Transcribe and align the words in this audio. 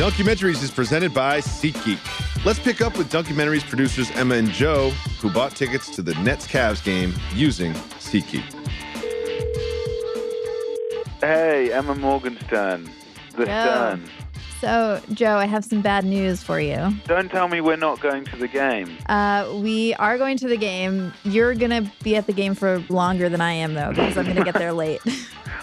Dunkumentaries 0.00 0.62
is 0.62 0.70
presented 0.70 1.12
by 1.12 1.42
SeatGeek. 1.42 1.98
Let's 2.46 2.58
pick 2.58 2.80
up 2.80 2.96
with 2.96 3.12
Dunkumentaries 3.12 3.68
producers 3.68 4.10
Emma 4.12 4.36
and 4.36 4.48
Joe, 4.48 4.88
who 5.20 5.28
bought 5.30 5.54
tickets 5.54 5.90
to 5.90 6.00
the 6.00 6.14
Nets 6.22 6.46
Cavs 6.46 6.82
game 6.82 7.12
using 7.34 7.74
SeatGeek. 7.74 8.42
Hey, 11.20 11.70
Emma 11.70 11.94
Morgenstern. 11.94 12.88
The 13.36 13.44
Joe. 13.44 13.98
Stern. 13.98 14.04
So, 14.62 15.02
Joe, 15.12 15.36
I 15.36 15.44
have 15.44 15.66
some 15.66 15.82
bad 15.82 16.06
news 16.06 16.42
for 16.42 16.58
you. 16.58 16.94
Don't 17.04 17.30
tell 17.30 17.48
me 17.48 17.60
we're 17.60 17.76
not 17.76 18.00
going 18.00 18.24
to 18.24 18.36
the 18.36 18.48
game. 18.48 18.96
Uh, 19.04 19.52
we 19.56 19.92
are 19.96 20.16
going 20.16 20.38
to 20.38 20.48
the 20.48 20.56
game. 20.56 21.12
You're 21.24 21.54
going 21.54 21.84
to 21.84 21.92
be 22.02 22.16
at 22.16 22.26
the 22.26 22.32
game 22.32 22.54
for 22.54 22.82
longer 22.88 23.28
than 23.28 23.42
I 23.42 23.52
am, 23.52 23.74
though, 23.74 23.90
because 23.90 24.16
I'm 24.16 24.24
going 24.24 24.36
to 24.36 24.44
get 24.44 24.54
there 24.54 24.72
late. 24.72 25.02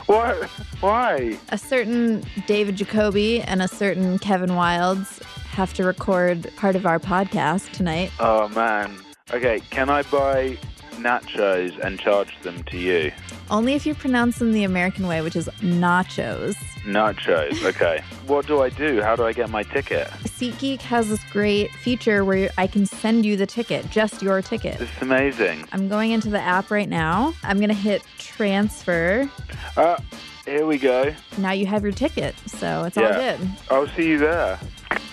What? 0.07 0.45
Why? 0.79 1.37
a 1.49 1.57
certain 1.57 2.23
David 2.45 2.77
Jacoby 2.77 3.41
and 3.41 3.61
a 3.61 3.67
certain 3.67 4.19
Kevin 4.19 4.51
Wildes 4.51 5.21
have 5.49 5.73
to 5.73 5.83
record 5.83 6.49
part 6.55 6.75
of 6.75 6.85
our 6.85 6.99
podcast 6.99 7.71
tonight. 7.71 8.11
Oh, 8.19 8.47
man. 8.49 8.97
Okay, 9.33 9.59
can 9.69 9.89
I 9.89 10.03
buy 10.03 10.57
nachos 10.91 11.77
and 11.85 11.99
charge 11.99 12.39
them 12.41 12.63
to 12.65 12.77
you? 12.77 13.11
Only 13.49 13.73
if 13.73 13.85
you 13.85 13.95
pronounce 13.95 14.39
them 14.39 14.51
the 14.51 14.63
American 14.63 15.07
way, 15.07 15.21
which 15.21 15.35
is 15.35 15.47
nachos. 15.61 16.55
Nachos, 16.83 17.63
okay. 17.63 18.01
what 18.27 18.45
do 18.45 18.61
I 18.61 18.69
do? 18.69 19.01
How 19.01 19.15
do 19.15 19.23
I 19.23 19.33
get 19.33 19.49
my 19.49 19.63
ticket? 19.63 20.07
SeatGeek 20.23 20.81
has 20.81 21.09
this 21.09 21.23
great 21.31 21.71
feature 21.71 22.25
where 22.25 22.49
I 22.57 22.67
can 22.67 22.85
send 22.85 23.25
you 23.25 23.37
the 23.37 23.45
ticket, 23.45 23.89
just 23.89 24.21
your 24.21 24.41
ticket. 24.41 24.79
This 24.79 24.89
is 24.89 25.01
amazing. 25.01 25.67
I'm 25.71 25.87
going 25.87 26.11
into 26.11 26.29
the 26.29 26.41
app 26.41 26.71
right 26.71 26.89
now. 26.89 27.33
I'm 27.43 27.57
going 27.57 27.69
to 27.69 27.75
hit 27.75 28.03
transfer. 28.17 29.29
Uh, 29.75 29.97
here 30.45 30.65
we 30.65 30.77
go. 30.77 31.13
Now 31.37 31.51
you 31.51 31.65
have 31.65 31.83
your 31.83 31.91
ticket, 31.93 32.35
so 32.47 32.83
it's 32.83 32.97
all 32.97 33.13
good. 33.13 33.39
I'll 33.69 33.87
see 33.89 34.09
you 34.09 34.17
there. 34.17 34.59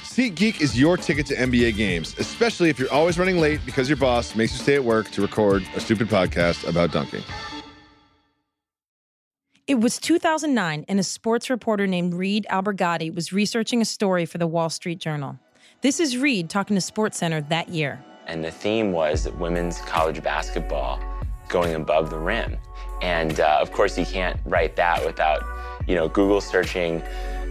SeatGeek 0.02 0.60
is 0.60 0.78
your 0.78 0.96
ticket 0.96 1.26
to 1.26 1.34
NBA 1.34 1.76
games, 1.76 2.14
especially 2.18 2.70
if 2.70 2.78
you're 2.78 2.92
always 2.92 3.18
running 3.18 3.38
late 3.38 3.60
because 3.66 3.88
your 3.88 3.96
boss 3.96 4.36
makes 4.36 4.52
you 4.52 4.58
stay 4.58 4.76
at 4.76 4.84
work 4.84 5.10
to 5.10 5.22
record 5.22 5.64
a 5.74 5.80
stupid 5.80 6.08
podcast 6.08 6.68
about 6.68 6.92
dunking. 6.92 7.22
It 9.66 9.80
was 9.80 9.96
2009, 9.96 10.84
and 10.88 11.00
a 11.00 11.02
sports 11.02 11.48
reporter 11.48 11.86
named 11.86 12.12
Reed 12.12 12.46
Albergotti 12.50 13.14
was 13.14 13.32
researching 13.32 13.80
a 13.80 13.86
story 13.86 14.26
for 14.26 14.36
the 14.36 14.46
Wall 14.46 14.68
Street 14.68 14.98
Journal. 14.98 15.38
This 15.80 16.00
is 16.00 16.18
Reed 16.18 16.50
talking 16.50 16.76
to 16.76 16.82
SportsCenter 16.82 17.48
that 17.48 17.70
year. 17.70 18.04
And 18.26 18.44
the 18.44 18.50
theme 18.50 18.92
was 18.92 19.26
women's 19.38 19.78
college 19.80 20.22
basketball 20.22 21.00
going 21.48 21.76
above 21.76 22.10
the 22.10 22.18
rim. 22.18 22.58
And 23.00 23.40
uh, 23.40 23.56
of 23.58 23.72
course, 23.72 23.96
you 23.96 24.04
can't 24.04 24.38
write 24.44 24.76
that 24.76 25.02
without, 25.02 25.42
you 25.88 25.94
know, 25.94 26.10
Google 26.10 26.42
searching 26.42 27.02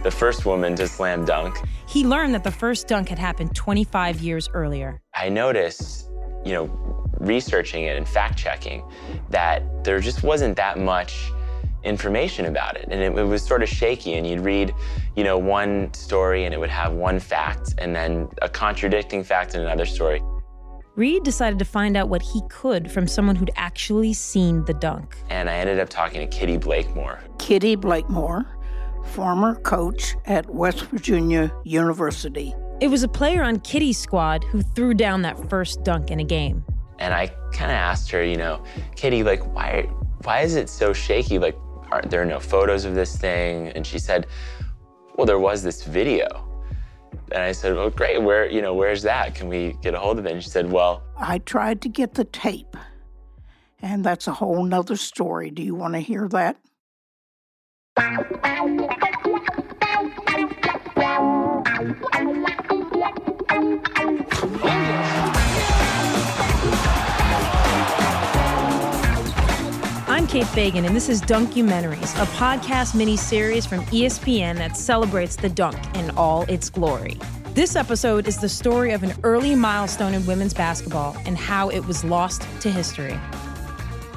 the 0.04 0.10
first 0.12 0.46
woman 0.46 0.76
to 0.76 0.86
slam 0.86 1.24
dunk. 1.24 1.58
He 1.88 2.04
learned 2.04 2.32
that 2.34 2.44
the 2.44 2.52
first 2.52 2.86
dunk 2.86 3.08
had 3.08 3.18
happened 3.18 3.56
25 3.56 4.20
years 4.20 4.48
earlier. 4.54 5.00
I 5.14 5.30
noticed, 5.30 6.08
you 6.44 6.52
know, 6.52 6.66
researching 7.18 7.82
it 7.82 7.96
and 7.96 8.08
fact 8.08 8.38
checking 8.38 8.88
that 9.30 9.82
there 9.82 9.98
just 9.98 10.22
wasn't 10.22 10.54
that 10.58 10.78
much 10.78 11.32
information 11.84 12.46
about 12.46 12.76
it. 12.76 12.88
And 12.90 13.00
it, 13.00 13.16
it 13.18 13.24
was 13.24 13.42
sort 13.44 13.62
of 13.62 13.68
shaky. 13.68 14.14
And 14.14 14.26
you'd 14.26 14.40
read, 14.40 14.74
you 15.16 15.24
know, 15.24 15.38
one 15.38 15.92
story 15.94 16.44
and 16.44 16.54
it 16.54 16.58
would 16.58 16.70
have 16.70 16.92
one 16.92 17.20
fact 17.20 17.74
and 17.78 17.94
then 17.94 18.28
a 18.42 18.48
contradicting 18.48 19.22
fact 19.22 19.54
in 19.54 19.60
another 19.60 19.86
story. 19.86 20.22
Reed 20.96 21.24
decided 21.24 21.58
to 21.58 21.64
find 21.64 21.96
out 21.96 22.08
what 22.08 22.22
he 22.22 22.40
could 22.48 22.90
from 22.90 23.08
someone 23.08 23.34
who'd 23.34 23.50
actually 23.56 24.12
seen 24.12 24.64
the 24.64 24.74
dunk. 24.74 25.16
And 25.28 25.50
I 25.50 25.54
ended 25.54 25.80
up 25.80 25.88
talking 25.88 26.20
to 26.20 26.36
Kitty 26.36 26.56
Blakemore, 26.56 27.18
Kitty 27.38 27.74
Blakemore, 27.74 28.46
former 29.06 29.56
coach 29.56 30.14
at 30.26 30.48
West 30.48 30.82
Virginia 30.86 31.52
University. 31.64 32.54
It 32.80 32.88
was 32.88 33.02
a 33.02 33.08
player 33.08 33.42
on 33.42 33.58
Kitty's 33.60 33.98
squad 33.98 34.44
who 34.44 34.62
threw 34.62 34.94
down 34.94 35.22
that 35.22 35.50
first 35.50 35.82
dunk 35.82 36.12
in 36.12 36.20
a 36.20 36.24
game. 36.24 36.64
And 37.00 37.12
I 37.12 37.26
kind 37.52 37.72
of 37.72 37.76
asked 37.76 38.10
her, 38.12 38.22
you 38.22 38.36
know, 38.36 38.62
Kitty, 38.94 39.24
like, 39.24 39.44
why, 39.54 39.82
why 40.22 40.42
is 40.42 40.54
it 40.54 40.68
so 40.68 40.92
shaky? 40.92 41.40
Like, 41.40 41.56
are 41.94 42.02
there 42.08 42.22
are 42.22 42.26
no 42.26 42.40
photos 42.40 42.84
of 42.84 42.94
this 42.94 43.16
thing? 43.16 43.68
And 43.68 43.86
she 43.86 43.98
said, 43.98 44.26
well, 45.16 45.26
there 45.26 45.38
was 45.38 45.62
this 45.62 45.84
video. 45.84 46.26
And 47.32 47.42
I 47.42 47.52
said, 47.52 47.74
well, 47.74 47.90
great. 47.90 48.20
Where, 48.20 48.50
you 48.50 48.60
know, 48.60 48.74
where's 48.74 49.02
that? 49.02 49.34
Can 49.34 49.48
we 49.48 49.76
get 49.80 49.94
a 49.94 49.98
hold 49.98 50.18
of 50.18 50.26
it? 50.26 50.32
And 50.32 50.42
she 50.42 50.50
said, 50.50 50.70
well, 50.70 51.02
I 51.16 51.38
tried 51.38 51.80
to 51.82 51.88
get 51.88 52.14
the 52.14 52.24
tape, 52.24 52.76
and 53.80 54.04
that's 54.04 54.26
a 54.26 54.32
whole 54.32 54.64
nother 54.64 54.96
story. 54.96 55.50
Do 55.50 55.62
you 55.62 55.74
want 55.74 55.94
to 55.94 56.00
hear 56.00 56.28
that? 56.28 56.56
Kate 70.34 70.48
Fagan, 70.48 70.84
and 70.84 70.96
this 70.96 71.08
is 71.08 71.22
Dunkumentaries, 71.22 72.20
a 72.20 72.26
podcast 72.32 72.96
mini-series 72.96 73.66
from 73.66 73.84
ESPN 73.86 74.56
that 74.56 74.76
celebrates 74.76 75.36
the 75.36 75.48
dunk 75.48 75.78
in 75.94 76.10
all 76.16 76.42
its 76.48 76.68
glory. 76.68 77.20
This 77.52 77.76
episode 77.76 78.26
is 78.26 78.38
the 78.38 78.48
story 78.48 78.90
of 78.90 79.04
an 79.04 79.14
early 79.22 79.54
milestone 79.54 80.12
in 80.12 80.26
women's 80.26 80.52
basketball 80.52 81.16
and 81.24 81.38
how 81.38 81.68
it 81.68 81.86
was 81.86 82.02
lost 82.02 82.48
to 82.62 82.68
history. 82.68 83.16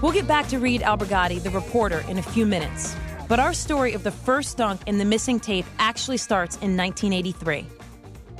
We'll 0.01 0.11
get 0.11 0.27
back 0.27 0.47
to 0.47 0.57
Reed 0.57 0.81
Albergotti, 0.81 1.43
the 1.43 1.51
reporter, 1.51 2.03
in 2.07 2.17
a 2.17 2.23
few 2.23 2.47
minutes. 2.47 2.95
But 3.27 3.39
our 3.39 3.53
story 3.53 3.93
of 3.93 4.01
the 4.01 4.09
first 4.09 4.57
dunk 4.57 4.81
and 4.87 4.99
the 4.99 5.05
missing 5.05 5.39
tape 5.39 5.67
actually 5.77 6.17
starts 6.17 6.55
in 6.55 6.75
1983. 6.75 7.67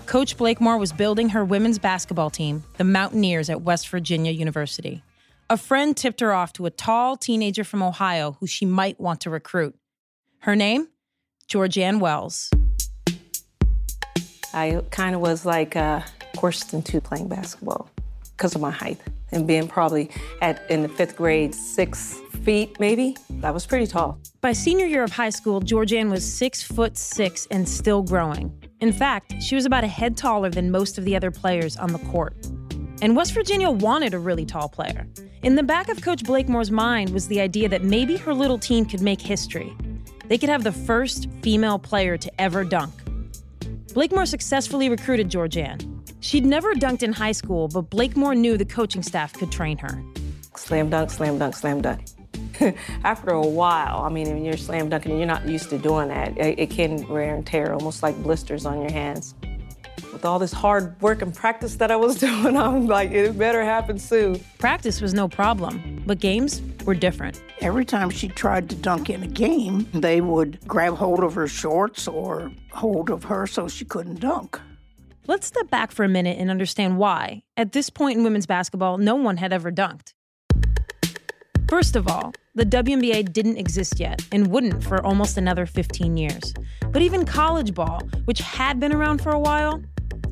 Coach 0.07 0.35
Blakemore 0.35 0.79
was 0.79 0.91
building 0.91 1.29
her 1.29 1.45
women's 1.45 1.77
basketball 1.77 2.31
team, 2.31 2.63
the 2.77 2.83
Mountaineers 2.83 3.51
at 3.51 3.61
West 3.61 3.87
Virginia 3.89 4.31
University. 4.31 5.03
A 5.49 5.55
friend 5.55 5.95
tipped 5.95 6.19
her 6.19 6.33
off 6.33 6.51
to 6.53 6.65
a 6.65 6.69
tall 6.69 7.15
teenager 7.15 7.63
from 7.63 7.81
Ohio 7.81 8.35
who 8.41 8.47
she 8.47 8.65
might 8.65 8.99
want 8.99 9.21
to 9.21 9.29
recruit. 9.29 9.75
Her 10.39 10.57
name? 10.57 10.89
Georgeann 11.47 12.01
Wells. 12.01 12.49
I 14.53 14.81
kind 14.91 15.15
of 15.15 15.21
was 15.21 15.45
like 15.45 15.77
uh, 15.77 16.01
forced 16.37 16.73
into 16.73 16.99
playing 16.99 17.29
basketball 17.29 17.89
because 18.35 18.55
of 18.55 18.61
my 18.61 18.71
height 18.71 18.99
and 19.31 19.47
being 19.47 19.69
probably 19.69 20.11
at 20.41 20.69
in 20.69 20.81
the 20.81 20.89
fifth 20.89 21.15
grade 21.15 21.55
six 21.55 22.19
feet 22.43 22.77
maybe. 22.77 23.15
That 23.39 23.53
was 23.53 23.65
pretty 23.65 23.87
tall. 23.87 24.19
By 24.41 24.51
senior 24.51 24.85
year 24.85 25.03
of 25.03 25.13
high 25.13 25.29
school, 25.29 25.61
Georgeann 25.61 26.11
was 26.11 26.29
six 26.29 26.61
foot 26.61 26.97
six 26.97 27.47
and 27.51 27.69
still 27.69 28.03
growing. 28.03 28.51
In 28.81 28.91
fact, 28.91 29.41
she 29.41 29.55
was 29.55 29.65
about 29.65 29.85
a 29.85 29.87
head 29.87 30.17
taller 30.17 30.49
than 30.49 30.71
most 30.71 30.97
of 30.97 31.05
the 31.05 31.15
other 31.15 31.31
players 31.31 31.77
on 31.77 31.93
the 31.93 31.99
court. 31.99 32.35
And 33.01 33.15
West 33.15 33.33
Virginia 33.33 33.69
wanted 33.69 34.13
a 34.13 34.19
really 34.19 34.45
tall 34.45 34.69
player. 34.69 35.07
In 35.43 35.55
the 35.55 35.63
back 35.63 35.87
of 35.89 36.01
Coach 36.01 36.23
Blakemore's 36.23 36.71
mind 36.71 37.11
was 37.11 37.27
the 37.27 37.39
idea 37.39 37.69
that 37.69 37.83
maybe 37.83 38.17
her 38.17 38.33
little 38.33 38.57
team 38.57 38.85
could 38.85 39.01
make 39.01 39.21
history. 39.21 39.75
They 40.27 40.37
could 40.37 40.49
have 40.49 40.63
the 40.63 40.71
first 40.71 41.29
female 41.43 41.77
player 41.77 42.17
to 42.17 42.41
ever 42.41 42.63
dunk. 42.63 42.93
Blakemore 43.93 44.25
successfully 44.25 44.89
recruited 44.89 45.29
Georgeann. 45.29 45.79
She'd 46.21 46.45
never 46.45 46.73
dunked 46.73 47.03
in 47.03 47.13
high 47.13 47.31
school, 47.31 47.67
but 47.67 47.89
Blakemore 47.89 48.35
knew 48.35 48.57
the 48.57 48.65
coaching 48.65 49.03
staff 49.03 49.31
could 49.33 49.51
train 49.51 49.77
her. 49.77 50.03
Slam 50.55 50.89
dunk, 50.89 51.11
slam 51.11 51.37
dunk, 51.37 51.55
slam 51.55 51.81
dunk. 51.81 52.01
After 53.03 53.29
a 53.29 53.45
while, 53.45 54.01
I 54.01 54.09
mean, 54.09 54.27
when 54.27 54.43
you're 54.43 54.57
slam 54.57 54.89
dunking 54.89 55.11
and 55.11 55.19
you're 55.19 55.27
not 55.27 55.47
used 55.47 55.69
to 55.69 55.77
doing 55.77 56.09
that, 56.09 56.35
it, 56.37 56.59
it 56.59 56.69
can 56.71 57.07
wear 57.07 57.35
and 57.35 57.45
tear, 57.45 57.73
almost 57.73 58.01
like 58.01 58.15
blisters 58.23 58.65
on 58.65 58.81
your 58.81 58.91
hands. 58.91 59.35
With 60.17 60.25
all 60.25 60.39
this 60.39 60.51
hard 60.51 60.99
work 60.99 61.21
and 61.21 61.31
practice 61.31 61.75
that 61.75 61.91
I 61.91 61.95
was 61.95 62.15
doing, 62.19 62.57
I'm 62.57 62.87
like, 62.87 63.11
it 63.11 63.37
better 63.37 63.63
happen 63.63 63.99
soon. 63.99 64.43
Practice 64.57 64.99
was 64.99 65.13
no 65.13 65.27
problem, 65.27 66.01
but 66.07 66.17
games 66.17 66.59
were 66.85 66.95
different. 66.95 67.39
Every 67.61 67.85
time 67.85 68.09
she 68.09 68.27
tried 68.27 68.67
to 68.71 68.75
dunk 68.75 69.11
in 69.11 69.21
a 69.21 69.27
game, 69.27 69.87
they 69.93 70.21
would 70.21 70.59
grab 70.67 70.95
hold 70.95 71.23
of 71.23 71.35
her 71.35 71.47
shorts 71.47 72.07
or 72.07 72.51
hold 72.71 73.11
of 73.11 73.25
her 73.25 73.45
so 73.45 73.67
she 73.67 73.85
couldn't 73.85 74.19
dunk. 74.19 74.59
Let's 75.27 75.45
step 75.45 75.69
back 75.69 75.91
for 75.91 76.03
a 76.03 76.09
minute 76.09 76.39
and 76.39 76.49
understand 76.49 76.97
why, 76.97 77.43
at 77.55 77.73
this 77.73 77.91
point 77.91 78.17
in 78.17 78.23
women's 78.23 78.47
basketball, 78.47 78.97
no 78.97 79.13
one 79.13 79.37
had 79.37 79.53
ever 79.53 79.71
dunked. 79.71 80.15
First 81.69 81.95
of 81.95 82.07
all, 82.07 82.33
the 82.55 82.65
WNBA 82.65 83.31
didn't 83.33 83.57
exist 83.57 83.99
yet 83.99 84.25
and 84.31 84.47
wouldn't 84.47 84.83
for 84.83 85.05
almost 85.05 85.37
another 85.37 85.67
15 85.67 86.17
years. 86.17 86.55
But 86.91 87.03
even 87.03 87.23
college 87.23 87.75
ball, 87.75 88.01
which 88.25 88.39
had 88.39 88.79
been 88.79 88.91
around 88.91 89.21
for 89.21 89.31
a 89.31 89.39
while, 89.39 89.83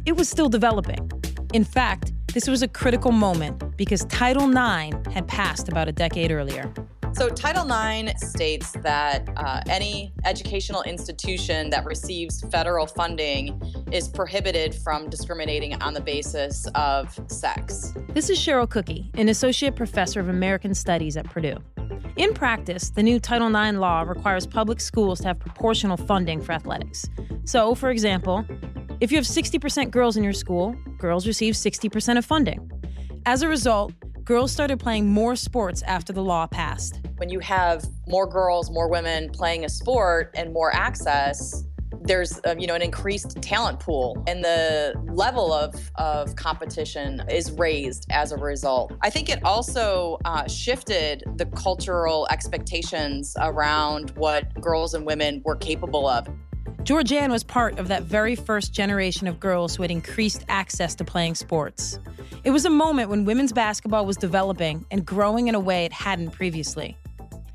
it 0.06 0.16
was 0.16 0.30
still 0.30 0.50
developing. 0.50 1.10
In 1.54 1.64
fact, 1.64 2.12
this 2.34 2.48
was 2.48 2.62
a 2.62 2.68
critical 2.68 3.12
moment 3.12 3.78
because 3.78 4.06
Title 4.06 4.50
IX 4.50 4.96
had 5.14 5.28
passed 5.28 5.70
about 5.70 5.88
a 5.88 5.92
decade 5.92 6.32
earlier. 6.32 6.72
So, 7.14 7.30
Title 7.30 7.66
IX 7.66 8.12
states 8.22 8.74
that 8.84 9.30
uh, 9.38 9.62
any 9.70 10.12
educational 10.26 10.84
institution 10.84 11.70
that 11.70 11.86
receives 11.86 12.42
federal 12.52 12.86
funding 12.86 13.62
is 13.90 14.10
prohibited 14.10 14.76
from 14.76 15.10
discriminating 15.10 15.82
on 15.82 15.94
the 15.94 16.02
basis 16.02 16.68
of 16.76 17.18
sex. 17.28 17.94
This 18.10 18.30
is 18.30 18.38
Cheryl 18.38 18.70
Cooky, 18.70 19.10
an 19.14 19.30
associate 19.30 19.78
professor 19.78 20.20
of 20.20 20.28
American 20.28 20.74
Studies 20.74 21.16
at 21.16 21.26
Purdue. 21.30 21.56
In 22.18 22.34
practice, 22.34 22.90
the 22.90 23.04
new 23.04 23.18
Title 23.18 23.48
IX 23.48 23.78
law 23.78 24.02
requires 24.02 24.46
public 24.46 24.82
schools 24.82 25.22
to 25.22 25.30
have 25.30 25.40
proportional 25.40 25.96
funding 25.96 26.42
for 26.42 26.52
athletics. 26.52 27.10
So, 27.46 27.76
for 27.76 27.92
example, 27.92 28.46
If 29.02 29.12
you 29.12 29.18
have 29.18 29.26
60% 29.26 29.92
girls 29.92 30.16
in 30.16 30.24
your 30.24 30.34
school, 30.34 30.74
girls 30.98 31.28
receive 31.28 31.56
60% 31.56 32.18
of 32.18 32.26
funding. 32.26 32.72
As 33.26 33.42
a 33.42 33.48
result, 33.48 33.94
girls 34.24 34.54
started 34.54 34.80
playing 34.80 35.10
more 35.10 35.36
sports 35.36 35.82
after 35.84 36.14
the 36.14 36.24
law 36.24 36.48
passed. 36.48 37.02
When 37.18 37.30
you 37.30 37.40
have 37.40 37.86
more 38.08 38.26
girls, 38.26 38.72
more 38.72 38.90
women 38.90 39.30
playing 39.32 39.66
a 39.66 39.70
sport 39.70 40.32
and 40.36 40.54
more 40.54 40.74
access, 40.74 41.66
there's 42.02 42.40
uh, 42.46 42.56
you 42.58 42.68
know 42.68 42.76
an 42.76 42.84
increased 42.84 43.42
talent 43.42 43.80
pool 43.80 44.24
and 44.28 44.44
the 44.44 44.94
level 45.12 45.52
of, 45.52 45.74
of 45.96 46.36
competition 46.36 47.22
is 47.30 47.52
raised 47.54 48.06
as 48.12 48.32
a 48.32 48.38
result 48.38 48.94
i 49.02 49.10
think 49.10 49.28
it 49.28 49.44
also 49.44 50.20
uh, 50.26 50.48
shifted 50.48 51.24
the 51.38 51.46
cultural 51.48 52.28
expectations 52.30 53.36
around 53.40 54.12
what 54.18 54.54
girls 54.62 54.94
and 54.94 55.04
women 55.06 55.42
were 55.46 55.56
capable 55.56 56.08
of 56.08 56.28
Georgeann 56.86 57.32
was 57.32 57.44
part 57.44 57.80
of 57.80 57.88
that 57.88 58.04
very 58.04 58.36
first 58.36 58.72
generation 58.72 59.26
of 59.26 59.40
girls 59.40 59.76
who 59.76 59.82
had 59.82 59.90
increased 59.90 60.46
access 60.50 60.94
to 60.94 61.04
playing 61.04 61.34
sports. 61.34 61.98
It 62.44 62.52
was 62.52 62.64
a 62.64 62.70
moment 62.70 63.10
when 63.10 63.26
women's 63.26 63.52
basketball 63.52 64.06
was 64.06 64.18
developing 64.18 64.86
and 64.92 65.04
growing 65.04 65.48
in 65.48 65.56
a 65.56 65.60
way 65.60 65.86
it 65.86 65.92
hadn't 65.92 66.30
previously. 66.30 66.96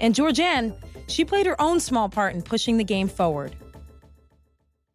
And 0.01 0.17
Georgeann, 0.17 0.75
she 1.07 1.25
played 1.25 1.47
her 1.47 1.61
own 1.61 1.79
small 1.79 2.09
part 2.09 2.35
in 2.35 2.43
pushing 2.43 2.77
the 2.77 2.83
game 2.83 3.07
forward. 3.07 3.55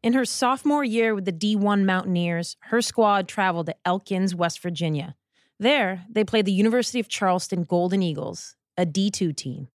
In 0.03 0.11
her 0.11 0.25
sophomore 0.25 0.83
year 0.83 1.15
with 1.15 1.23
the 1.23 1.31
D1 1.31 1.85
Mountaineers, 1.85 2.57
her 2.59 2.81
squad 2.81 3.29
traveled 3.29 3.67
to 3.67 3.75
Elkins, 3.85 4.35
West 4.35 4.61
Virginia. 4.61 5.15
There, 5.61 6.03
they 6.09 6.25
played 6.25 6.43
the 6.43 6.51
University 6.51 6.99
of 6.99 7.07
Charleston 7.07 7.63
Golden 7.63 8.03
Eagles, 8.03 8.57
a 8.77 8.85
D2 8.85 9.33
team. 9.33 9.69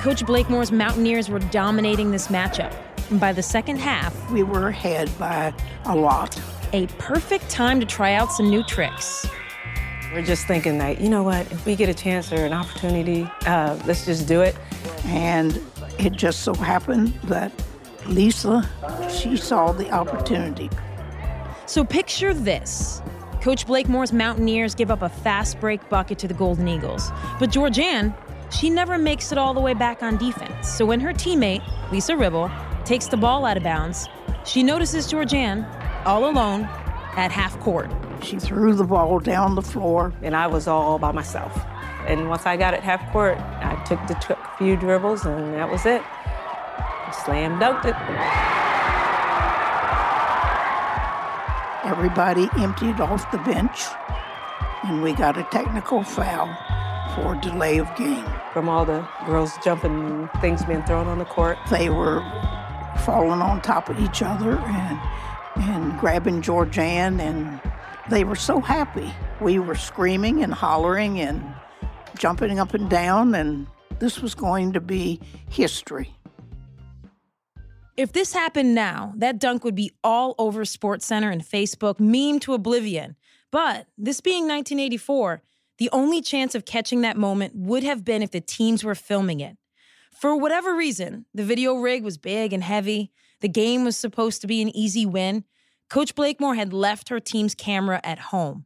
Coach 0.00 0.24
Blakemore's 0.24 0.70
Mountaineers 0.70 1.28
were 1.28 1.40
dominating 1.40 2.10
this 2.12 2.28
matchup. 2.28 2.72
And 3.10 3.18
by 3.18 3.32
the 3.32 3.42
second 3.42 3.78
half, 3.78 4.14
We 4.30 4.42
were 4.42 4.68
ahead 4.68 5.10
by 5.18 5.52
a 5.86 5.96
lot. 5.96 6.38
a 6.72 6.86
perfect 6.98 7.48
time 7.50 7.80
to 7.80 7.86
try 7.86 8.12
out 8.14 8.30
some 8.30 8.48
new 8.48 8.62
tricks. 8.62 9.26
We're 10.12 10.22
just 10.22 10.46
thinking 10.46 10.78
that, 10.78 11.00
you 11.00 11.08
know 11.08 11.22
what, 11.22 11.50
if 11.50 11.66
we 11.66 11.74
get 11.74 11.88
a 11.88 11.94
chance 11.94 12.32
or 12.32 12.44
an 12.46 12.52
opportunity, 12.52 13.28
uh, 13.46 13.76
let's 13.86 14.04
just 14.04 14.28
do 14.28 14.40
it. 14.40 14.56
And 15.06 15.60
it 15.98 16.12
just 16.12 16.40
so 16.40 16.54
happened 16.54 17.08
that 17.24 17.50
Lisa, 18.06 18.68
she 19.10 19.36
saw 19.36 19.72
the 19.72 19.90
opportunity. 19.90 20.70
So 21.66 21.84
picture 21.84 22.32
this. 22.32 23.02
Coach 23.42 23.66
Blakemore's 23.66 24.12
Mountaineers 24.12 24.74
give 24.74 24.90
up 24.90 25.02
a 25.02 25.08
fast 25.08 25.60
break 25.60 25.86
bucket 25.88 26.18
to 26.20 26.28
the 26.28 26.34
Golden 26.34 26.68
Eagles. 26.68 27.10
But 27.38 27.50
Georgeann, 27.50 28.14
she 28.50 28.70
never 28.70 28.98
makes 28.98 29.32
it 29.32 29.38
all 29.38 29.54
the 29.54 29.60
way 29.60 29.74
back 29.74 30.02
on 30.02 30.16
defense. 30.16 30.68
So 30.68 30.86
when 30.86 31.00
her 31.00 31.12
teammate, 31.12 31.62
Lisa 31.90 32.16
Ribble, 32.16 32.50
takes 32.84 33.06
the 33.06 33.16
ball 33.16 33.44
out 33.44 33.56
of 33.56 33.62
bounds, 33.62 34.08
she 34.44 34.62
notices 34.62 35.06
Georgeann 35.10 35.66
all 36.06 36.28
alone 36.28 36.62
at 37.16 37.30
half 37.30 37.58
court. 37.60 37.90
She 38.22 38.38
threw 38.38 38.74
the 38.74 38.84
ball 38.84 39.18
down 39.20 39.54
the 39.54 39.62
floor. 39.62 40.12
And 40.22 40.34
I 40.34 40.46
was 40.46 40.66
all 40.66 40.98
by 40.98 41.12
myself. 41.12 41.64
And 42.06 42.28
once 42.28 42.46
I 42.46 42.56
got 42.56 42.74
at 42.74 42.82
half 42.82 43.12
court, 43.12 43.36
I 43.38 43.74
took 43.84 44.04
the 44.06 44.14
took 44.14 44.38
a 44.38 44.56
few 44.56 44.76
dribbles, 44.76 45.26
and 45.26 45.54
that 45.54 45.70
was 45.70 45.84
it. 45.84 46.02
Slam 47.24 47.58
dunked 47.60 47.84
it. 47.84 47.96
Everybody 51.84 52.48
emptied 52.58 53.00
off 53.00 53.30
the 53.30 53.38
bench, 53.38 53.84
and 54.84 55.02
we 55.02 55.12
got 55.12 55.36
a 55.36 55.42
technical 55.44 56.02
foul 56.02 56.48
for 57.22 57.34
delay 57.36 57.78
of 57.78 57.94
game. 57.96 58.24
From 58.52 58.68
all 58.68 58.84
the 58.84 59.06
girls 59.26 59.52
jumping 59.62 59.92
and 59.92 60.30
things 60.40 60.64
being 60.64 60.82
thrown 60.84 61.06
on 61.06 61.18
the 61.18 61.24
court. 61.24 61.58
They 61.70 61.90
were 61.90 62.20
falling 63.04 63.40
on 63.40 63.60
top 63.62 63.88
of 63.88 63.98
each 64.00 64.22
other 64.22 64.58
and 64.58 64.98
and 65.56 65.98
grabbing 65.98 66.40
Georgeann, 66.40 67.20
and 67.20 67.60
they 68.10 68.24
were 68.24 68.36
so 68.36 68.60
happy. 68.60 69.12
We 69.40 69.58
were 69.58 69.74
screaming 69.74 70.42
and 70.42 70.54
hollering 70.54 71.20
and 71.20 71.42
jumping 72.16 72.58
up 72.58 72.74
and 72.74 72.88
down, 72.88 73.34
and 73.34 73.66
this 73.98 74.20
was 74.20 74.34
going 74.34 74.72
to 74.74 74.80
be 74.80 75.20
history. 75.50 76.14
If 77.96 78.12
this 78.12 78.32
happened 78.32 78.74
now, 78.74 79.12
that 79.16 79.40
dunk 79.40 79.64
would 79.64 79.74
be 79.74 79.90
all 80.04 80.36
over 80.38 80.64
SportsCenter 80.64 81.32
and 81.32 81.42
Facebook, 81.42 81.98
meme 81.98 82.38
to 82.40 82.54
oblivion. 82.54 83.16
But 83.50 83.88
this 83.96 84.20
being 84.20 84.42
1984, 84.42 85.42
the 85.78 85.90
only 85.92 86.20
chance 86.20 86.54
of 86.54 86.64
catching 86.64 87.00
that 87.00 87.16
moment 87.16 87.54
would 87.54 87.82
have 87.82 88.04
been 88.04 88.22
if 88.22 88.30
the 88.30 88.40
teams 88.40 88.84
were 88.84 88.94
filming 88.94 89.40
it. 89.40 89.56
For 90.20 90.36
whatever 90.36 90.74
reason, 90.74 91.26
the 91.32 91.44
video 91.44 91.74
rig 91.74 92.02
was 92.02 92.18
big 92.18 92.52
and 92.52 92.62
heavy, 92.62 93.12
the 93.40 93.48
game 93.48 93.84
was 93.84 93.96
supposed 93.96 94.40
to 94.40 94.46
be 94.46 94.60
an 94.60 94.74
easy 94.76 95.06
win. 95.06 95.44
Coach 95.88 96.14
Blakemore 96.14 96.56
had 96.56 96.72
left 96.72 97.08
her 97.08 97.20
team's 97.20 97.54
camera 97.54 98.00
at 98.02 98.18
home. 98.18 98.64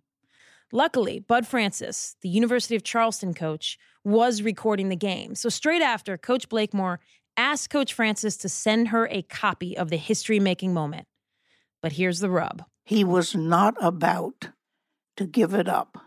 Luckily, 0.72 1.20
Bud 1.20 1.46
Francis, 1.46 2.16
the 2.22 2.30
University 2.30 2.74
of 2.74 2.82
Charleston 2.82 3.34
coach, 3.34 3.78
was 4.04 4.40
recording 4.40 4.88
the 4.88 4.96
game. 4.96 5.34
So 5.34 5.50
straight 5.50 5.82
after, 5.82 6.16
Coach 6.16 6.48
Blakemore 6.48 6.98
asked 7.36 7.68
Coach 7.68 7.92
Francis 7.92 8.36
to 8.38 8.48
send 8.48 8.88
her 8.88 9.06
a 9.08 9.22
copy 9.22 9.76
of 9.76 9.90
the 9.90 9.96
history 9.96 10.40
making 10.40 10.72
moment. 10.72 11.06
But 11.82 11.92
here's 11.92 12.20
the 12.20 12.30
rub. 12.30 12.64
He 12.84 13.04
was 13.04 13.34
not 13.34 13.74
about 13.80 14.48
to 15.16 15.26
give 15.26 15.52
it 15.52 15.68
up. 15.68 15.98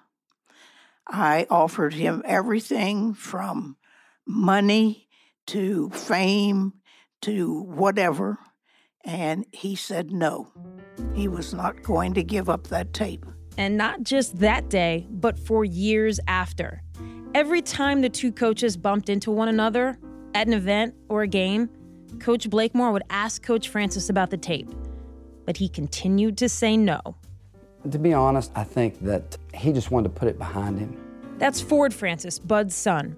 I 1.08 1.46
offered 1.50 1.94
him 1.94 2.22
everything 2.26 3.14
from 3.14 3.78
money 4.26 5.08
to 5.48 5.90
fame 5.92 6.74
to 7.22 7.62
whatever, 7.62 8.40
and 9.04 9.46
he 9.52 9.76
said 9.76 10.12
no. 10.12 10.52
He 11.14 11.28
was 11.28 11.54
not 11.54 11.84
going 11.84 12.14
to 12.16 12.24
give 12.24 12.50
up 12.50 12.68
that 12.68 12.94
tape. 12.94 13.26
And 13.58 13.78
not 13.78 14.04
just 14.04 14.40
that 14.40 14.70
day, 14.70 15.08
but 15.10 15.40
for 15.40 15.64
years 15.64 16.20
after. 16.28 16.82
Every 17.34 17.62
time 17.62 18.02
the 18.02 18.10
two 18.10 18.32
coaches 18.32 18.78
bumped 18.78 19.10
into 19.10 19.32
one 19.32 19.48
another 19.48 19.98
at 20.34 20.48
an 20.48 20.54
event 20.54 20.96
or 21.10 21.24
a 21.24 21.28
game, 21.28 21.70
Coach 22.20 22.50
Blakemore 22.50 22.92
would 22.92 23.04
ask 23.10 23.44
Coach 23.44 23.70
Francis 23.70 24.10
about 24.10 24.30
the 24.30 24.38
tape. 24.38 24.70
But 25.46 25.58
he 25.58 25.70
continued 25.70 26.38
to 26.40 26.50
say 26.50 26.76
no. 26.78 27.00
To 27.92 28.00
be 28.00 28.14
honest, 28.14 28.52
I 28.56 28.64
think 28.64 29.00
that 29.02 29.38
he 29.54 29.72
just 29.72 29.92
wanted 29.92 30.10
to 30.10 30.20
put 30.20 30.28
it 30.28 30.38
behind 30.40 30.80
him. 30.80 30.98
That's 31.38 31.62
Ford 31.62 31.94
Francis, 31.94 32.40
Bud's 32.40 32.76
son. 32.76 33.16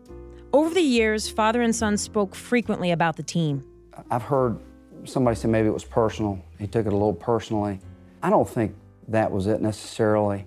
Over 0.52 0.74
the 0.74 0.82
years, 0.82 1.30
father 1.30 1.62
and 1.62 1.76
son 1.76 1.98
spoke 1.98 2.36
frequently 2.36 2.92
about 2.92 3.16
the 3.16 3.24
team. 3.24 3.64
I've 4.10 4.24
heard 4.24 4.60
somebody 5.06 5.36
say 5.36 5.48
maybe 5.48 5.68
it 5.68 5.74
was 5.74 5.86
personal. 5.86 6.44
He 6.60 6.68
took 6.68 6.86
it 6.86 6.94
a 6.94 6.96
little 6.96 7.14
personally. 7.14 7.80
I 8.22 8.30
don't 8.30 8.48
think 8.48 8.76
that 9.08 9.32
was 9.32 9.48
it 9.48 9.62
necessarily. 9.62 10.46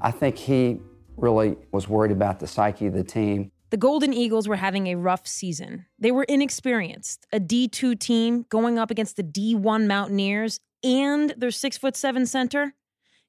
I 0.00 0.10
think 0.10 0.36
he 0.36 0.80
really 1.16 1.56
was 1.72 1.88
worried 1.88 2.12
about 2.12 2.40
the 2.40 2.46
psyche 2.46 2.86
of 2.86 2.94
the 2.94 3.04
team. 3.04 3.50
The 3.70 3.76
Golden 3.76 4.12
Eagles 4.12 4.46
were 4.46 4.56
having 4.56 4.88
a 4.88 4.94
rough 4.94 5.26
season. 5.26 5.86
They 5.98 6.12
were 6.12 6.24
inexperienced, 6.24 7.26
a 7.32 7.40
D2 7.40 7.98
team 7.98 8.46
going 8.48 8.78
up 8.78 8.90
against 8.90 9.16
the 9.16 9.24
D1 9.24 9.86
Mountaineers 9.86 10.60
and 10.82 11.34
their 11.36 11.50
six 11.50 11.78
foot 11.78 11.96
seven 11.96 12.26
center. 12.26 12.74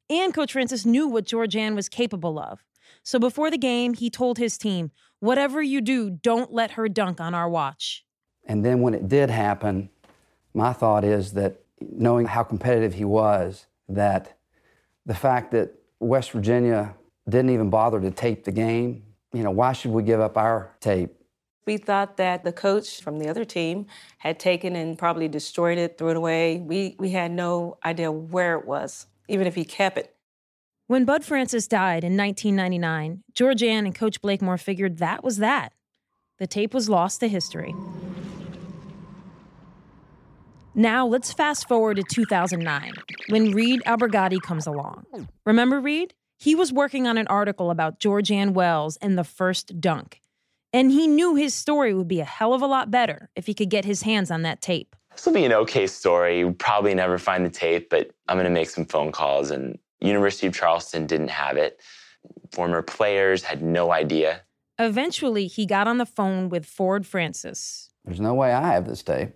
And 0.10 0.34
Coach 0.34 0.54
Francis 0.54 0.86
knew 0.86 1.08
what 1.08 1.26
Georgeann 1.26 1.76
was 1.76 1.90
capable 1.90 2.38
of. 2.38 2.64
So 3.04 3.20
before 3.20 3.50
the 3.50 3.58
game, 3.58 3.94
he 3.94 4.10
told 4.10 4.38
his 4.38 4.58
team, 4.58 4.92
whatever 5.20 5.62
you 5.62 5.82
do, 5.82 6.10
don't 6.10 6.54
let 6.54 6.72
her 6.72 6.88
dunk 6.88 7.20
on 7.20 7.34
our 7.34 7.50
watch. 7.50 8.06
And 8.46 8.64
then 8.64 8.82
when 8.82 8.94
it 8.94 9.08
did 9.08 9.30
happen, 9.30 9.90
my 10.54 10.74
thought 10.74 11.04
is 11.04 11.34
that 11.34 11.62
knowing 11.82 12.28
how 12.28 12.44
competitive 12.44 12.94
he 12.94 13.06
was, 13.06 13.66
that 13.90 14.38
the 15.06 15.16
fact 15.16 15.52
that 15.52 15.74
West 16.00 16.32
Virginia 16.32 16.96
didn't 17.28 17.50
even 17.50 17.70
bother 17.70 18.00
to 18.00 18.12
tape 18.12 18.44
the 18.44 18.52
game, 18.52 19.04
you 19.34 19.44
know, 19.44 19.52
why 19.52 19.74
should 19.74 19.92
we 19.92 20.04
give 20.04 20.20
up 20.20 20.38
our 20.38 20.76
tape? 20.80 21.16
We 21.66 21.78
thought 21.78 22.18
that 22.18 22.44
the 22.44 22.52
coach 22.52 23.02
from 23.02 23.18
the 23.18 23.28
other 23.28 23.44
team 23.44 23.88
had 24.20 24.40
taken 24.40 24.76
and 24.76 24.98
probably 24.98 25.28
destroyed 25.28 25.80
it, 25.80 25.98
threw 25.98 26.12
it 26.12 26.16
away. 26.16 26.58
We, 26.58 26.96
we 27.00 27.10
had 27.10 27.32
no 27.32 27.78
idea 27.84 28.12
where 28.12 28.58
it 28.58 28.66
was, 28.66 29.08
even 29.28 29.48
if 29.48 29.56
he 29.56 29.66
kept 29.66 29.98
it. 29.98 30.16
When 30.88 31.06
Bud 31.06 31.24
Francis 31.24 31.68
died 31.68 32.04
in 32.04 32.16
1999, 32.16 33.24
Georgeann 33.34 33.86
and 33.86 33.96
Coach 33.96 34.22
Blakemore 34.22 34.58
figured 34.58 34.98
that 35.00 35.24
was 35.24 35.38
that. 35.38 35.74
The 36.38 36.48
tape 36.48 36.74
was 36.74 36.90
lost 36.90 37.22
to 37.22 37.28
history. 37.28 37.74
Now 40.76 41.08
let's 41.08 41.32
fast 41.32 41.68
forward 41.68 41.96
to 41.96 42.04
2009 42.04 42.92
when 43.30 43.52
Reed 43.52 43.82
Albergotti 43.86 44.42
comes 44.42 44.68
along. 44.68 45.06
Remember 45.46 45.80
Reed? 45.80 46.14
He 46.38 46.54
was 46.54 46.74
working 46.74 47.08
on 47.08 47.18
an 47.18 47.28
article 47.28 47.72
about 47.72 48.00
Georgeann 48.00 48.52
Wells 48.52 48.98
and 48.98 49.18
the 49.18 49.24
first 49.24 49.80
dunk. 49.80 50.22
And 50.74 50.92
he 50.92 51.08
knew 51.08 51.36
his 51.36 51.56
story 51.56 51.94
would 51.94 52.10
be 52.10 52.20
a 52.20 52.26
hell 52.26 52.54
of 52.54 52.62
a 52.62 52.68
lot 52.68 52.92
better 52.92 53.30
if 53.36 53.46
he 53.48 53.54
could 53.54 53.70
get 53.70 53.86
his 53.86 54.02
hands 54.02 54.30
on 54.30 54.42
that 54.42 54.62
tape. 54.62 54.96
This 55.16 55.26
will 55.26 55.34
be 55.34 55.46
an 55.46 55.54
okay 55.54 55.88
story. 55.88 56.40
You'll 56.40 56.54
probably 56.54 56.94
never 56.94 57.18
find 57.18 57.46
the 57.46 57.50
tape, 57.50 57.90
but 57.90 58.12
I'm 58.28 58.36
going 58.36 58.46
to 58.46 58.50
make 58.50 58.70
some 58.70 58.86
phone 58.86 59.12
calls. 59.12 59.50
And 59.50 59.80
University 60.02 60.46
of 60.46 60.54
Charleston 60.54 61.08
didn't 61.08 61.30
have 61.30 61.56
it. 61.56 61.80
Former 62.52 62.82
players 62.82 63.44
had 63.44 63.64
no 63.64 63.92
idea. 63.92 64.42
Eventually, 64.78 65.48
he 65.48 65.66
got 65.66 65.88
on 65.88 66.00
the 66.00 66.06
phone 66.06 66.50
with 66.50 66.66
Ford 66.66 67.08
Francis. 67.08 67.90
There's 68.04 68.20
no 68.20 68.34
way 68.34 68.52
I 68.52 68.74
have 68.74 68.88
this 68.88 69.04
tape. 69.04 69.30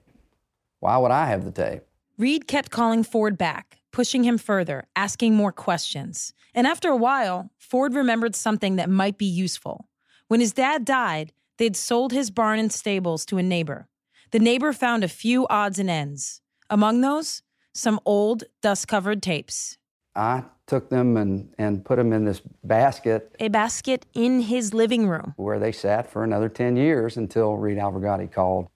Why 0.82 0.98
would 0.98 1.12
I 1.12 1.28
have 1.28 1.46
the 1.46 1.52
tape? 1.52 1.84
Reed 2.18 2.48
kept 2.48 2.72
calling 2.72 3.04
Ford 3.04 3.38
back, 3.38 3.80
pushing 3.92 4.26
him 4.26 4.38
further, 4.38 4.88
asking 4.96 5.36
more 5.36 5.54
questions. 5.54 6.34
And 6.54 6.68
after 6.68 6.90
a 6.90 6.98
while, 6.98 7.52
Ford 7.58 7.94
remembered 7.94 8.36
something 8.36 8.76
that 8.76 8.90
might 8.90 9.18
be 9.18 9.26
useful. 9.26 9.88
When 10.28 10.42
his 10.42 10.52
dad 10.52 10.84
died, 10.84 11.32
they'd 11.58 11.78
sold 11.78 12.12
his 12.12 12.30
barn 12.32 12.60
and 12.60 12.72
stables 12.72 13.26
to 13.28 13.38
a 13.38 13.44
neighbor. 13.44 13.88
The 14.32 14.40
neighbor 14.40 14.74
found 14.74 15.04
a 15.04 15.08
few 15.08 15.48
odds 15.48 15.80
and 15.80 15.90
ends. 15.90 16.42
Among 16.70 17.02
those, 17.02 17.42
some 17.74 18.00
old, 18.06 18.44
dust 18.62 18.88
covered 18.88 19.24
tapes. 19.24 19.78
I 20.16 20.44
took 20.68 20.90
them 20.90 21.18
and, 21.18 21.52
and 21.58 21.84
put 21.84 21.96
them 21.96 22.14
in 22.14 22.26
this 22.26 22.42
basket 22.64 23.36
A 23.40 23.48
basket 23.48 24.06
in 24.14 24.42
his 24.42 24.72
living 24.74 25.08
room. 25.08 25.34
where 25.38 25.58
they 25.58 25.72
sat 25.72 26.12
for 26.12 26.24
another 26.24 26.48
10 26.48 26.78
years 26.78 27.18
until 27.18 27.56
Reed 27.58 27.78
Albergotti 27.78 28.32
called. 28.32 28.68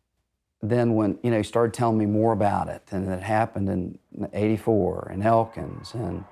Then 0.61 0.95
when, 0.95 1.19
you 1.21 1.29
know, 1.29 1.37
he 1.37 1.43
started 1.43 1.73
telling 1.73 1.97
me 1.97 2.05
more 2.07 2.31
about 2.31 2.69
it 2.69 2.81
and 2.89 3.07
it 3.09 3.21
happened 3.21 3.69
in 3.69 3.99
84 4.33 5.11
in 5.13 5.21
Elkins 5.21 5.93
and, 5.93 6.23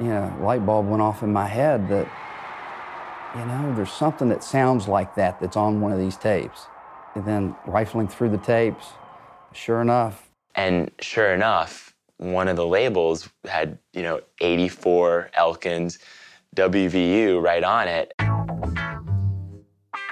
you 0.00 0.08
know, 0.08 0.36
light 0.42 0.66
bulb 0.66 0.88
went 0.88 1.00
off 1.00 1.22
in 1.22 1.32
my 1.32 1.46
head 1.46 1.88
that, 1.88 2.08
you 3.36 3.44
know, 3.46 3.74
there's 3.74 3.92
something 3.92 4.28
that 4.28 4.42
sounds 4.42 4.86
like 4.88 5.14
that 5.14 5.40
that's 5.40 5.56
on 5.56 5.80
one 5.80 5.92
of 5.92 5.98
these 5.98 6.16
tapes. 6.16 6.66
And 7.18 7.26
then 7.26 7.56
rifling 7.66 8.06
through 8.06 8.28
the 8.28 8.38
tapes, 8.38 8.92
sure 9.52 9.80
enough, 9.80 10.30
And 10.54 10.92
sure 11.00 11.34
enough, 11.34 11.92
one 12.18 12.46
of 12.46 12.54
the 12.54 12.64
labels 12.64 13.28
had, 13.44 13.78
you 13.92 14.04
know, 14.04 14.20
84 14.40 15.30
Elkins 15.34 15.98
WVU 16.54 17.42
right 17.42 17.64
on 17.64 17.88
it. 17.88 18.12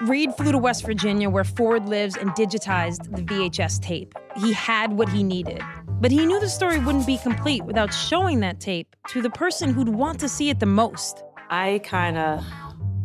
Reed 0.02 0.34
flew 0.34 0.50
to 0.50 0.58
West 0.58 0.84
Virginia, 0.84 1.30
where 1.30 1.44
Ford 1.44 1.88
lives, 1.88 2.16
and 2.16 2.30
digitized 2.30 3.14
the 3.14 3.22
VHS 3.22 3.80
tape. 3.80 4.12
He 4.36 4.52
had 4.52 4.92
what 4.92 5.08
he 5.08 5.22
needed. 5.22 5.62
But 6.00 6.10
he 6.10 6.26
knew 6.26 6.40
the 6.40 6.48
story 6.48 6.80
wouldn't 6.80 7.06
be 7.06 7.18
complete 7.18 7.64
without 7.64 7.94
showing 7.94 8.40
that 8.40 8.58
tape 8.58 8.96
to 9.10 9.22
the 9.22 9.30
person 9.30 9.72
who'd 9.72 9.88
want 9.88 10.18
to 10.20 10.28
see 10.28 10.50
it 10.50 10.58
the 10.58 10.66
most. 10.66 11.22
I 11.50 11.80
kind 11.84 12.18
of 12.18 12.44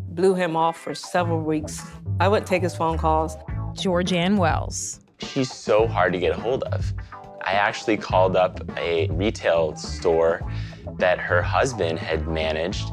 blew 0.09 0.33
him 0.33 0.55
off 0.55 0.77
for 0.77 0.95
several 0.95 1.39
weeks. 1.41 1.81
I 2.19 2.27
wouldn't 2.27 2.47
take 2.47 2.63
his 2.63 2.75
phone 2.75 2.97
calls. 2.97 3.37
Georgeann 3.75 4.37
Wells. 4.37 4.99
She's 5.19 5.51
so 5.51 5.87
hard 5.87 6.13
to 6.13 6.19
get 6.19 6.31
a 6.31 6.39
hold 6.39 6.63
of. 6.63 6.93
I 7.43 7.53
actually 7.53 7.97
called 7.97 8.35
up 8.35 8.59
a 8.77 9.07
retail 9.09 9.75
store 9.75 10.41
that 10.97 11.19
her 11.19 11.41
husband 11.41 11.99
had 11.99 12.27
managed, 12.27 12.91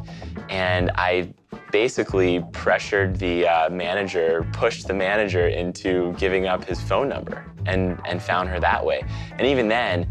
and 0.49 0.90
I 0.94 1.32
basically 1.70 2.44
pressured 2.52 3.18
the 3.18 3.47
uh, 3.47 3.70
manager, 3.70 4.47
pushed 4.52 4.87
the 4.87 4.94
manager 4.94 5.49
into 5.49 6.14
giving 6.14 6.47
up 6.47 6.64
his 6.64 6.80
phone 6.80 7.08
number, 7.08 7.44
and, 7.66 8.00
and 8.06 8.23
found 8.23 8.49
her 8.49 8.58
that 8.61 8.85
way. 8.85 9.02
And 9.32 9.47
even 9.47 9.68
then, 9.68 10.08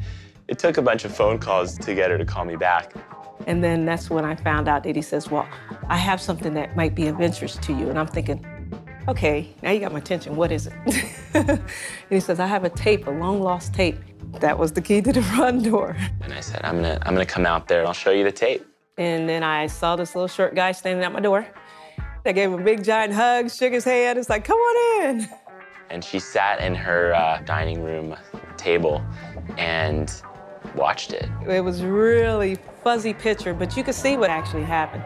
it 0.48 0.60
took 0.60 0.78
a 0.78 0.82
bunch 0.82 1.04
of 1.06 1.16
phone 1.16 1.40
calls 1.40 1.78
to 1.80 1.96
get 1.96 2.12
her 2.12 2.18
to 2.18 2.26
call 2.26 2.46
me 2.46 2.56
back. 2.56 2.94
And 3.48 3.64
then 3.64 3.86
that's 3.86 4.10
when 4.10 4.26
I 4.26 4.36
found 4.36 4.68
out 4.68 4.84
that 4.84 4.96
he 4.96 5.02
says, 5.02 5.30
Well, 5.30 5.48
I 5.88 5.98
have 5.98 6.22
something 6.22 6.54
that 6.56 6.76
might 6.76 6.96
be 6.96 7.08
of 7.08 7.22
interest 7.22 7.62
to 7.64 7.74
you. 7.74 7.90
And 7.90 7.98
I'm 7.98 8.08
thinking, 8.08 8.46
Okay, 9.08 9.48
now 9.64 9.72
you 9.72 9.80
got 9.80 9.94
my 9.94 10.00
attention. 10.00 10.36
What 10.36 10.52
is 10.52 10.68
it? 10.68 10.74
and 11.34 11.62
he 12.10 12.20
says, 12.20 12.42
I 12.42 12.46
have 12.46 12.66
a 12.66 12.70
tape, 12.70 13.08
a 13.08 13.10
long 13.10 13.42
lost 13.42 13.74
tape. 13.74 13.98
That 14.42 14.60
was 14.60 14.74
the 14.74 14.82
key 14.82 15.02
to 15.02 15.14
the 15.14 15.22
front 15.36 15.64
door. 15.64 15.96
And 16.22 16.34
I 16.34 16.42
said, 16.42 16.60
I'm 16.66 16.76
gonna, 16.76 17.00
I'm 17.04 17.14
gonna 17.14 17.26
come 17.26 17.46
out 17.46 17.70
there 17.70 17.80
and 17.80 17.88
I'll 17.88 17.94
show 17.94 18.12
you 18.12 18.26
the 18.26 18.34
tape. 18.34 18.68
And 18.98 19.30
then 19.30 19.44
I 19.44 19.68
saw 19.68 19.96
this 19.96 20.14
little 20.14 20.28
short 20.28 20.56
guy 20.56 20.74
standing 20.74 21.06
at 21.06 21.14
my 21.14 21.22
door. 21.22 21.48
I 22.26 22.34
gave 22.34 22.52
him 22.52 22.60
a 22.60 22.64
big 22.64 22.84
giant 22.84 23.14
hug, 23.14 23.50
shook 23.50 23.72
his 23.72 23.86
hand. 23.86 24.20
It's 24.20 24.30
like, 24.30 24.44
come 24.44 24.58
on 24.58 25.06
in. 25.06 25.30
And 25.90 26.04
she 26.04 26.20
sat 26.20 26.60
in 26.60 26.76
her 26.76 27.16
uh, 27.16 27.42
dining 27.46 27.82
room 27.84 28.14
table 28.58 29.02
and 29.58 30.22
watched 30.76 31.14
it. 31.14 31.30
It 31.48 31.62
was 31.62 31.82
really 31.82 32.58
fuzzy 32.84 33.14
picture, 33.14 33.54
but 33.54 33.78
you 33.78 33.84
could 33.86 33.96
see 33.96 34.18
what 34.18 34.30
actually 34.30 34.64
happened. 34.64 35.04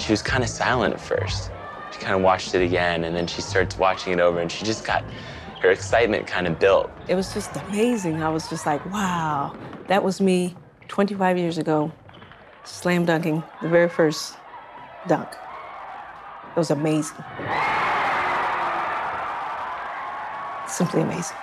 She 0.00 0.10
was 0.10 0.22
kind 0.22 0.42
of 0.42 0.48
silent 0.48 0.94
at 0.94 1.00
first. 1.00 1.50
She 1.92 2.00
kind 2.00 2.14
of 2.14 2.22
watched 2.22 2.54
it 2.54 2.62
again, 2.62 3.04
and 3.04 3.14
then 3.14 3.26
she 3.26 3.42
starts 3.42 3.76
watching 3.76 4.12
it 4.12 4.20
over, 4.20 4.40
and 4.40 4.50
she 4.50 4.64
just 4.64 4.84
got 4.84 5.04
her 5.60 5.70
excitement 5.70 6.26
kind 6.26 6.46
of 6.46 6.58
built. 6.58 6.90
It 7.08 7.14
was 7.14 7.32
just 7.32 7.54
amazing. 7.56 8.22
I 8.22 8.28
was 8.30 8.48
just 8.48 8.66
like, 8.66 8.84
wow, 8.86 9.54
that 9.88 10.02
was 10.02 10.20
me 10.20 10.56
25 10.88 11.38
years 11.38 11.58
ago, 11.58 11.92
slam 12.64 13.04
dunking 13.04 13.42
the 13.60 13.68
very 13.68 13.88
first 13.88 14.36
dunk. 15.06 15.28
It 15.28 16.58
was 16.58 16.70
amazing. 16.70 17.16
Simply 20.66 21.02
amazing. 21.02 21.36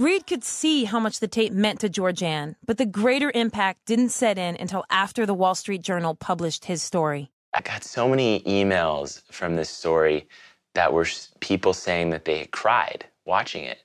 Reed 0.00 0.26
could 0.26 0.42
see 0.42 0.84
how 0.84 0.98
much 0.98 1.20
the 1.20 1.28
tape 1.28 1.52
meant 1.52 1.80
to 1.80 1.90
Georgeann, 1.90 2.54
but 2.64 2.78
the 2.78 2.86
greater 2.86 3.30
impact 3.34 3.84
didn't 3.84 4.08
set 4.08 4.38
in 4.38 4.56
until 4.56 4.82
after 4.88 5.26
the 5.26 5.34
Wall 5.34 5.54
Street 5.54 5.82
Journal 5.82 6.14
published 6.14 6.64
his 6.64 6.80
story. 6.80 7.30
I 7.52 7.60
got 7.60 7.84
so 7.84 8.08
many 8.08 8.40
emails 8.44 9.20
from 9.30 9.56
this 9.56 9.68
story 9.68 10.26
that 10.72 10.94
were 10.94 11.06
people 11.40 11.74
saying 11.74 12.08
that 12.10 12.24
they 12.24 12.38
had 12.38 12.50
cried 12.50 13.04
watching 13.26 13.62
it. 13.62 13.80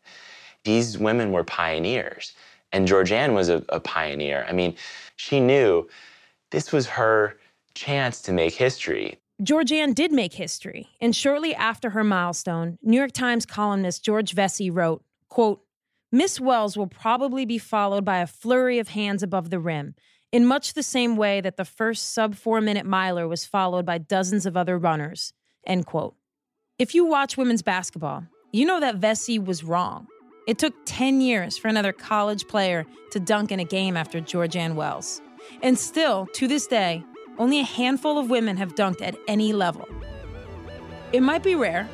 These 0.63 0.97
women 0.97 1.33
were 1.33 1.43
pioneers, 1.43 2.31
and 2.71 2.87
Georgeann 2.87 3.33
was 3.33 3.49
a, 3.49 3.65
a 3.67 3.81
pioneer. 3.81 4.45
I 4.47 4.53
mean, 4.53 4.77
she 5.17 5.41
knew 5.41 5.85
this 6.49 6.71
was 6.71 6.87
her 6.87 7.37
chance 7.73 8.21
to 8.21 8.31
make 8.31 8.53
history. 8.53 9.19
Georgeann 9.43 9.93
did 9.93 10.13
make 10.13 10.35
history, 10.35 10.87
and 11.01 11.13
shortly 11.13 11.53
after 11.53 11.89
her 11.89 12.05
milestone, 12.05 12.77
New 12.81 12.97
York 12.97 13.11
Times 13.11 13.45
columnist 13.45 14.05
George 14.05 14.33
Vecsey 14.33 14.73
wrote, 14.73 15.03
quote, 15.27 15.61
Miss 16.15 16.39
Wells 16.39 16.77
will 16.77 16.87
probably 16.87 17.45
be 17.45 17.57
followed 17.57 18.05
by 18.05 18.19
a 18.19 18.25
flurry 18.25 18.79
of 18.79 18.87
hands 18.87 19.21
above 19.21 19.49
the 19.49 19.59
rim, 19.59 19.95
in 20.31 20.45
much 20.45 20.73
the 20.73 20.81
same 20.81 21.17
way 21.17 21.41
that 21.41 21.57
the 21.57 21.65
first 21.65 22.13
sub 22.13 22.35
four 22.35 22.61
minute 22.61 22.85
miler 22.85 23.27
was 23.27 23.43
followed 23.43 23.85
by 23.85 23.97
dozens 23.97 24.45
of 24.45 24.55
other 24.55 24.77
runners. 24.77 25.33
End 25.67 25.85
quote. 25.85 26.15
If 26.79 26.95
you 26.95 27.03
watch 27.03 27.35
women's 27.35 27.63
basketball, 27.63 28.23
you 28.53 28.65
know 28.65 28.79
that 28.79 29.01
Vecsey 29.01 29.43
was 29.43 29.65
wrong. 29.65 30.07
It 30.47 30.57
took 30.57 30.73
10 30.85 31.19
years 31.19 31.57
for 31.57 31.67
another 31.67 31.91
college 31.91 32.47
player 32.47 32.85
to 33.11 33.19
dunk 33.19 33.51
in 33.51 33.59
a 33.59 33.65
game 33.65 33.97
after 33.97 34.21
Georgeann 34.21 34.75
Wells. 34.75 35.21
And 35.61 35.77
still, 35.77 36.27
to 36.35 36.47
this 36.47 36.65
day, 36.65 37.03
only 37.37 37.59
a 37.59 37.65
handful 37.65 38.17
of 38.17 38.29
women 38.29 38.55
have 38.55 38.75
dunked 38.75 39.01
at 39.01 39.17
any 39.27 39.51
level. 39.51 39.85
It 41.11 41.23
might 41.23 41.43
be 41.43 41.55
rare, 41.55 41.89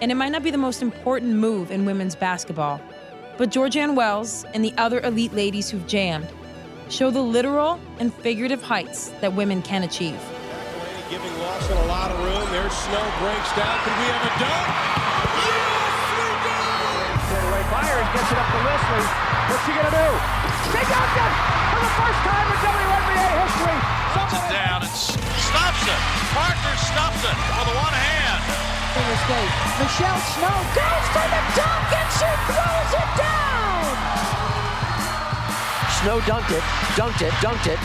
and 0.00 0.12
it 0.12 0.14
might 0.14 0.30
not 0.30 0.44
be 0.44 0.52
the 0.52 0.58
most 0.58 0.80
important 0.80 1.32
move 1.32 1.72
in 1.72 1.84
women's 1.84 2.14
basketball, 2.14 2.80
but 3.36 3.50
Georgeann 3.50 3.94
Wells 3.94 4.44
and 4.54 4.64
the 4.64 4.72
other 4.78 5.00
elite 5.00 5.32
ladies 5.32 5.70
who've 5.70 5.86
jammed 5.86 6.28
show 6.88 7.10
the 7.10 7.22
literal 7.22 7.80
and 7.98 8.12
figurative 8.12 8.62
heights 8.62 9.08
that 9.20 9.34
women 9.34 9.62
can 9.62 9.82
achieve. 9.82 10.18
Giving 11.10 11.34
Lawson 11.38 11.76
a 11.78 11.86
lot 11.86 12.10
of 12.10 12.18
room. 12.18 12.46
There's 12.52 12.72
Snow 12.72 13.02
breaks 13.18 13.50
down. 13.56 13.76
Could 13.82 13.96
we 13.98 14.06
have 14.12 14.24
a 14.24 14.32
dunk? 14.38 14.66
Yes, 15.42 15.96
we 16.14 16.28
do! 16.44 16.60
Fadeaway 17.28 17.64
fires, 17.72 18.08
gets 18.14 18.30
it 18.30 18.38
up 18.38 18.48
to 18.52 18.60
Leslie. 18.62 19.08
What's 19.50 19.62
she 19.66 19.72
gonna 19.74 19.94
do? 19.94 20.08
She 20.70 20.80
dunked 20.86 21.18
it 21.18 21.32
for 21.74 21.80
the 21.82 21.92
first 21.98 22.20
time 22.24 22.46
in 22.52 22.58
WNBA 22.62 23.28
history. 23.42 23.78
Puts 24.14 24.34
it 24.38 24.46
down 24.54 24.78
and 24.86 24.94
stops 24.94 25.84
it. 25.84 26.00
Parker 26.34 26.74
stops 26.78 27.22
it 27.26 27.36
State. 28.94 29.50
Michelle 29.82 30.22
Snow 30.38 30.54
goes 30.70 31.06
for 31.10 31.26
the 31.26 31.42
dunk 31.58 31.90
and 31.98 32.10
she 32.14 32.30
throws 32.46 32.92
it 32.94 33.10
down. 33.18 33.82
Snow 35.98 36.20
dunked 36.30 36.54
it, 36.54 36.62
dunked 36.94 37.22
it, 37.26 37.34
dunked 37.42 37.66
it 37.66 37.80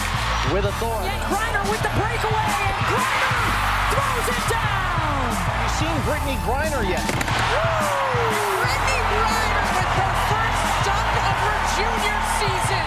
with 0.54 0.66
authority. 0.66 1.10
Griner 1.25 1.66
with 1.66 1.82
the 1.82 1.89
breakaway 1.98 2.50
and 2.62 2.78
Griner 2.94 3.42
throws 3.89 4.28
it 4.38 4.44
down. 4.54 5.34
Have 5.34 5.66
you 5.66 5.72
seen 5.82 5.98
Brittney 6.06 6.38
Griner 6.46 6.86
yet? 6.86 7.01
Brittney 8.62 9.01
Griner 9.10 9.66
with 9.82 9.92
her 9.98 10.13
first 10.30 10.62
dunk 10.86 11.10
of 11.25 11.38
her 11.42 11.58
junior 11.74 12.20
season. 12.38 12.86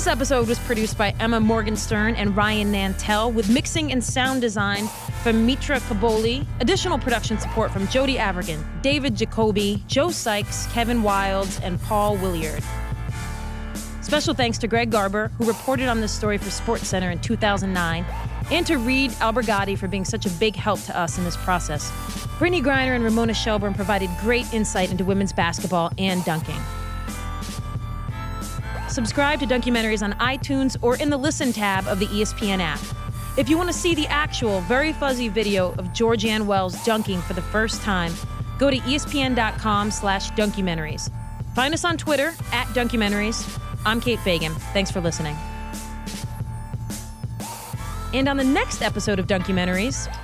This 0.00 0.06
episode 0.06 0.48
was 0.48 0.58
produced 0.60 0.96
by 0.96 1.14
Emma 1.20 1.40
Morgenstern 1.40 2.14
and 2.14 2.34
Ryan 2.34 2.72
Nantel, 2.72 3.34
with 3.34 3.50
mixing 3.50 3.92
and 3.92 4.02
sound 4.02 4.40
design 4.40 4.88
from 5.22 5.44
Mitra 5.44 5.78
Kaboli. 5.80 6.46
Additional 6.58 6.98
production 6.98 7.38
support 7.38 7.70
from 7.70 7.86
Jody 7.88 8.16
Avirgan, 8.16 8.64
David 8.80 9.14
Jacoby, 9.14 9.84
Joe 9.88 10.10
Sykes, 10.10 10.66
Kevin 10.68 11.02
Wildes, 11.02 11.60
and 11.62 11.78
Paul 11.82 12.16
Williard. 12.16 12.62
Special 14.00 14.32
thanks 14.32 14.56
to 14.56 14.66
Greg 14.66 14.90
Garber, 14.90 15.28
who 15.36 15.44
reported 15.44 15.86
on 15.86 16.00
this 16.00 16.12
story 16.12 16.38
for 16.38 16.48
SportsCenter 16.48 17.12
in 17.12 17.18
2009, 17.18 18.06
and 18.50 18.66
to 18.66 18.78
Reed 18.78 19.10
Albergotti 19.10 19.76
for 19.76 19.86
being 19.86 20.06
such 20.06 20.24
a 20.24 20.30
big 20.30 20.56
help 20.56 20.80
to 20.84 20.98
us 20.98 21.18
in 21.18 21.24
this 21.24 21.36
process. 21.36 21.90
Brittney 22.38 22.62
Griner 22.62 22.94
and 22.94 23.04
Ramona 23.04 23.34
Shelburne 23.34 23.74
provided 23.74 24.08
great 24.22 24.50
insight 24.54 24.90
into 24.90 25.04
women's 25.04 25.34
basketball 25.34 25.92
and 25.98 26.24
dunking. 26.24 26.56
Subscribe 29.00 29.40
to 29.40 29.46
Dunkumentaries 29.46 30.02
on 30.02 30.12
iTunes 30.18 30.76
or 30.82 30.94
in 30.96 31.08
the 31.08 31.16
Listen 31.16 31.54
tab 31.54 31.86
of 31.86 31.98
the 31.98 32.06
ESPN 32.08 32.58
app. 32.60 32.78
If 33.38 33.48
you 33.48 33.56
want 33.56 33.70
to 33.70 33.72
see 33.72 33.94
the 33.94 34.06
actual, 34.08 34.60
very 34.60 34.92
fuzzy 34.92 35.28
video 35.28 35.70
of 35.78 35.86
Georgeann 35.94 36.42
Wells 36.42 36.84
dunking 36.84 37.22
for 37.22 37.32
the 37.32 37.40
first 37.40 37.80
time, 37.80 38.12
go 38.58 38.70
to 38.70 38.76
espn.com 38.76 39.90
slash 39.90 40.30
dunkumentaries. 40.32 41.10
Find 41.54 41.72
us 41.72 41.82
on 41.82 41.96
Twitter 41.96 42.34
at 42.52 42.66
Dunkumentaries. 42.74 43.58
I'm 43.86 44.02
Kate 44.02 44.20
Fagan. 44.20 44.52
Thanks 44.74 44.90
for 44.90 45.00
listening. 45.00 45.34
And 48.12 48.28
on 48.28 48.36
the 48.36 48.44
next 48.44 48.82
episode 48.82 49.18
of 49.18 49.26
Dunkumentaries, 49.26 50.14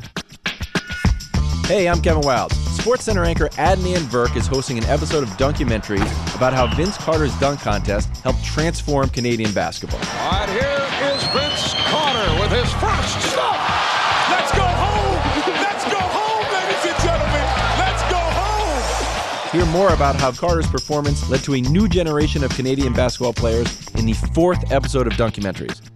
Hey, 1.65 1.89
I'm 1.89 2.03
Kevin 2.03 2.23
Wildes. 2.25 2.53
SportsCenter 2.77 3.27
anchor 3.27 3.49
Adnan 3.55 4.03
Virk 4.03 4.37
is 4.37 4.47
hosting 4.47 4.77
an 4.77 4.85
episode 4.85 5.23
of 5.23 5.31
Dunkumentaries 5.31 6.26
about 6.37 6.53
how 6.53 6.67
Vince 6.77 6.97
Carter's 6.99 7.35
dunk 7.41 7.61
contest 7.61 8.09
helped 8.19 8.45
transform 8.45 9.09
Canadian 9.09 9.53
basketball. 9.53 9.99
All 9.99 10.31
right, 10.31 10.49
here 10.49 11.11
is 11.11 11.23
Vince 11.33 11.75
Carter 11.89 12.41
with 12.41 12.53
his 12.53 12.71
first 12.75 13.33
stop. 13.33 13.57
Let's 14.31 14.53
go 14.53 14.63
home. 14.63 15.17
Let's 15.63 15.85
go 15.85 15.99
home, 15.99 16.45
ladies 16.53 16.93
and 16.93 17.03
gentlemen. 17.03 17.47
Let's 17.81 18.03
go 18.13 18.21
home. 18.21 19.51
Hear 19.51 19.67
more 19.73 19.95
about 19.95 20.17
how 20.17 20.31
Carter's 20.31 20.69
performance 20.69 21.29
led 21.31 21.43
to 21.45 21.55
a 21.55 21.61
new 21.63 21.89
generation 21.89 22.45
of 22.45 22.51
Canadian 22.51 22.93
basketball 22.93 23.33
players 23.33 23.67
in 23.95 24.05
the 24.05 24.13
fourth 24.13 24.71
episode 24.71 25.07
of 25.07 25.15
Dunkumentaries. 25.15 25.96